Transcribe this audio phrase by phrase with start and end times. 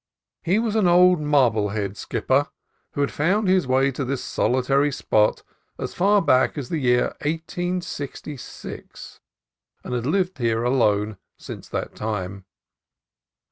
[0.41, 2.47] He was an old Marblehead skipper
[2.93, 5.43] who had found his way to this solitary spot
[5.77, 9.19] as far back as the year 1866,
[9.83, 12.45] and had lived here alone since that time.